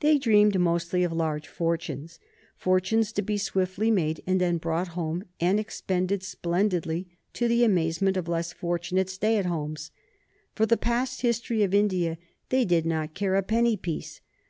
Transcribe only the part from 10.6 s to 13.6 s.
the past history of India they did not care a